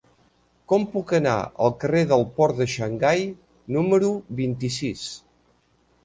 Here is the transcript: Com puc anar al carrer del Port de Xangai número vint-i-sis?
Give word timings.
Com 0.71 0.85
puc 0.93 1.11
anar 1.17 1.33
al 1.65 1.73
carrer 1.83 2.01
del 2.11 2.25
Port 2.39 2.57
de 2.61 2.67
Xangai 2.75 3.21
número 3.77 4.09
vint-i-sis? 4.41 5.05